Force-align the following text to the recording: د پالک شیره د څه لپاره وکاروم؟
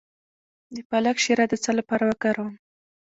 د 0.75 0.77
پالک 0.89 1.17
شیره 1.23 1.45
د 1.49 1.53
څه 1.63 1.71
لپاره 1.79 2.03
وکاروم؟ 2.07 2.53